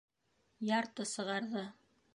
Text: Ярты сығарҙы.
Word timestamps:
Ярты 0.69 1.07
сығарҙы. 1.11 1.67